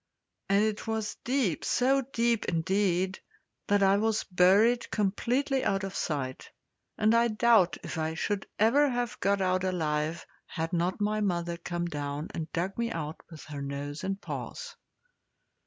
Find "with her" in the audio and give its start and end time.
13.29-13.61